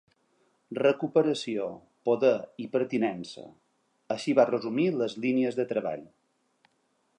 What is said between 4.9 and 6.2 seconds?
les línies de treball.